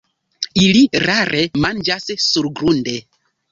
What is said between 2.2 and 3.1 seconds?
surgrunde.